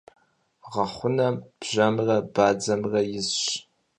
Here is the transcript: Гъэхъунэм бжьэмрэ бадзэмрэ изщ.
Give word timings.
Гъэхъунэм 0.71 1.35
бжьэмрэ 1.59 2.17
бадзэмрэ 2.33 3.01
изщ. 3.17 3.45